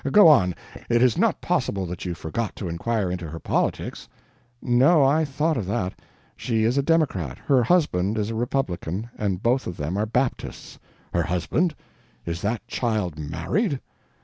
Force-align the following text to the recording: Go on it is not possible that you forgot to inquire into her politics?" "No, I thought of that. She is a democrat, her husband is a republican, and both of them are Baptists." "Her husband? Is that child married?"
Go 0.11 0.27
on 0.27 0.55
it 0.89 1.03
is 1.03 1.15
not 1.15 1.41
possible 1.41 1.85
that 1.85 2.05
you 2.05 2.15
forgot 2.15 2.55
to 2.55 2.67
inquire 2.67 3.11
into 3.11 3.29
her 3.29 3.39
politics?" 3.39 4.09
"No, 4.59 5.03
I 5.05 5.23
thought 5.23 5.57
of 5.57 5.67
that. 5.67 5.93
She 6.35 6.63
is 6.63 6.75
a 6.75 6.81
democrat, 6.81 7.37
her 7.37 7.61
husband 7.61 8.17
is 8.17 8.31
a 8.31 8.35
republican, 8.35 9.11
and 9.15 9.43
both 9.43 9.67
of 9.67 9.77
them 9.77 9.97
are 9.97 10.07
Baptists." 10.07 10.79
"Her 11.13 11.21
husband? 11.21 11.75
Is 12.25 12.41
that 12.41 12.67
child 12.67 13.19
married?" 13.19 13.79